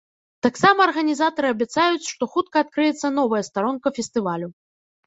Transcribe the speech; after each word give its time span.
Таксама 0.45 0.79
арганізатары 0.89 1.47
абяцаюць, 1.57 2.09
што 2.13 2.31
хутка 2.33 2.55
адкрыецца 2.65 3.15
новая 3.21 3.43
старонка 3.53 3.87
фестывалю. 4.01 4.53